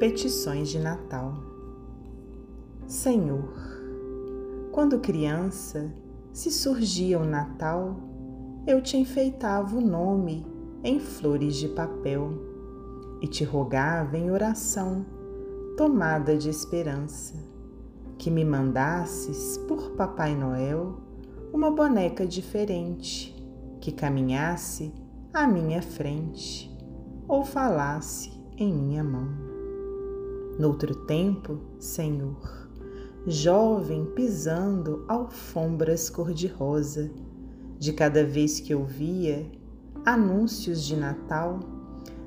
Petições 0.00 0.70
de 0.70 0.78
Natal. 0.78 1.34
Senhor, 2.86 3.52
quando 4.72 4.98
criança, 4.98 5.92
se 6.32 6.50
surgia 6.50 7.18
o 7.18 7.24
Natal, 7.26 8.00
eu 8.66 8.80
te 8.80 8.96
enfeitava 8.96 9.76
o 9.76 9.80
nome 9.82 10.46
em 10.82 10.98
flores 10.98 11.56
de 11.56 11.68
papel 11.68 12.32
e 13.20 13.28
te 13.28 13.44
rogava 13.44 14.16
em 14.16 14.30
oração, 14.30 15.04
tomada 15.76 16.34
de 16.34 16.48
esperança, 16.48 17.34
que 18.16 18.30
me 18.30 18.42
mandasses 18.42 19.58
por 19.68 19.90
Papai 19.90 20.34
Noel 20.34 20.98
uma 21.52 21.70
boneca 21.70 22.26
diferente 22.26 23.36
que 23.82 23.92
caminhasse 23.92 24.94
à 25.30 25.46
minha 25.46 25.82
frente 25.82 26.74
ou 27.28 27.44
falasse 27.44 28.32
em 28.56 28.72
minha 28.72 29.04
mão. 29.04 29.49
Noutro 30.60 30.94
tempo, 30.94 31.58
Senhor, 31.78 32.68
jovem 33.26 34.04
pisando 34.04 35.06
alfombras 35.08 36.10
cor-de-rosa, 36.10 37.10
de 37.78 37.94
cada 37.94 38.22
vez 38.26 38.60
que 38.60 38.74
ouvia 38.74 39.50
anúncios 40.04 40.84
de 40.84 40.96
Natal, 40.96 41.60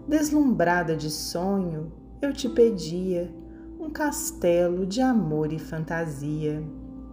deslumbrada 0.08 0.96
de 0.96 1.12
sonho, 1.12 1.92
eu 2.24 2.34
te 2.34 2.50
pedia 2.50 3.32
um 3.80 3.92
castelo 3.92 4.84
de 4.84 5.00
amor 5.00 5.54
e 5.54 5.60
fantasia 5.60 6.68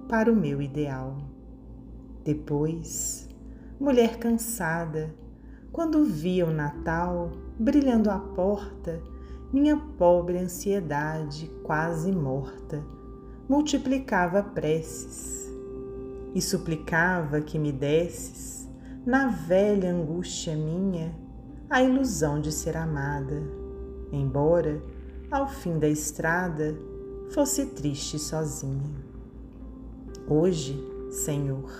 para 0.08 0.32
o 0.32 0.34
meu 0.34 0.62
ideal. 0.62 1.18
Depois, 2.24 3.28
mulher 3.78 4.16
cansada, 4.16 5.14
quando 5.70 6.02
via 6.02 6.46
o 6.46 6.50
Natal 6.50 7.30
brilhando 7.58 8.08
à 8.10 8.18
porta, 8.18 9.02
minha 9.52 9.76
pobre 9.76 10.38
ansiedade 10.38 11.50
quase 11.64 12.12
morta 12.12 12.84
multiplicava 13.48 14.44
preces 14.44 15.50
e 16.32 16.40
suplicava 16.40 17.40
que 17.40 17.58
me 17.58 17.72
desses, 17.72 18.70
na 19.04 19.26
velha 19.26 19.90
angústia 19.90 20.54
minha, 20.54 21.12
a 21.68 21.82
ilusão 21.82 22.40
de 22.40 22.52
ser 22.52 22.76
amada, 22.76 23.42
embora 24.12 24.80
ao 25.28 25.48
fim 25.48 25.80
da 25.80 25.88
estrada 25.88 26.78
fosse 27.30 27.66
triste 27.66 28.20
sozinha. 28.20 28.94
Hoje, 30.28 30.78
Senhor, 31.10 31.72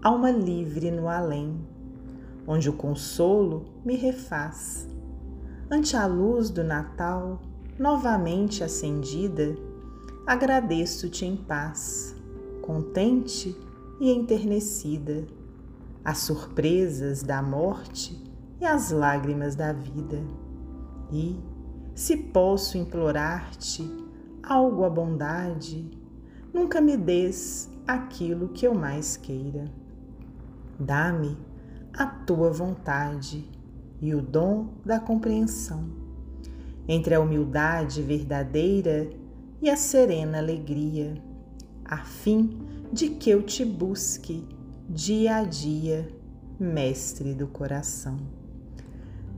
alma 0.00 0.30
livre 0.30 0.92
no 0.92 1.08
além, 1.08 1.66
onde 2.46 2.70
o 2.70 2.74
consolo 2.74 3.64
me 3.84 3.96
refaz. 3.96 4.88
Ante 5.74 5.96
a 5.96 6.04
luz 6.04 6.50
do 6.50 6.62
Natal, 6.62 7.40
novamente 7.78 8.62
acendida, 8.62 9.56
agradeço-te 10.26 11.24
em 11.24 11.34
paz, 11.34 12.14
contente 12.60 13.58
e 13.98 14.10
enternecida, 14.10 15.26
as 16.04 16.18
surpresas 16.18 17.22
da 17.22 17.40
morte 17.40 18.22
e 18.60 18.66
as 18.66 18.90
lágrimas 18.90 19.54
da 19.54 19.72
vida. 19.72 20.22
E, 21.10 21.40
se 21.94 22.18
posso 22.18 22.76
implorar-te 22.76 23.90
algo 24.42 24.84
à 24.84 24.90
bondade, 24.90 25.90
nunca 26.52 26.82
me 26.82 26.98
des 26.98 27.70
aquilo 27.86 28.50
que 28.50 28.66
eu 28.66 28.74
mais 28.74 29.16
queira. 29.16 29.72
Dá-me 30.78 31.34
a 31.94 32.04
tua 32.04 32.50
vontade 32.50 33.61
e 34.02 34.14
o 34.14 34.20
dom 34.20 34.74
da 34.84 34.98
compreensão 34.98 35.88
entre 36.88 37.14
a 37.14 37.20
humildade 37.20 38.02
verdadeira 38.02 39.08
e 39.62 39.70
a 39.70 39.76
serena 39.76 40.38
alegria, 40.38 41.14
a 41.84 41.98
fim 41.98 42.58
de 42.92 43.10
que 43.10 43.30
eu 43.30 43.42
te 43.42 43.64
busque 43.64 44.44
dia 44.88 45.36
a 45.36 45.44
dia, 45.44 46.08
mestre 46.58 47.32
do 47.32 47.46
coração. 47.46 48.18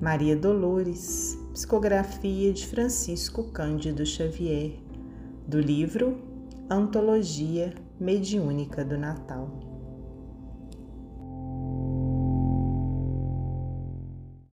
Maria 0.00 0.34
Dolores, 0.34 1.38
psicografia 1.52 2.52
de 2.52 2.66
Francisco 2.66 3.44
Cândido 3.44 4.04
Xavier, 4.04 4.72
do 5.46 5.60
livro 5.60 6.18
Antologia 6.68 7.74
Mediúnica 8.00 8.84
do 8.84 8.96
Natal. 8.96 9.73